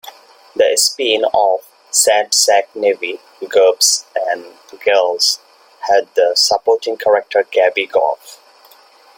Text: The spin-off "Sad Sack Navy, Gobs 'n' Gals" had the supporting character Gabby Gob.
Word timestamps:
The 0.55 0.77
spin-off 0.77 1.69
"Sad 1.91 2.33
Sack 2.33 2.75
Navy, 2.75 3.19
Gobs 3.47 4.03
'n' 4.31 4.57
Gals" 4.83 5.37
had 5.81 6.07
the 6.15 6.33
supporting 6.33 6.97
character 6.97 7.43
Gabby 7.51 7.85
Gob. 7.85 8.17